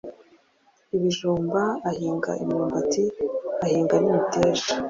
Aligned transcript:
ibijumba, 0.95 1.61
ahinga 1.89 2.31
imyumbati, 2.43 3.03
ahinga 3.63 3.95
n’imiteja, 3.99 4.67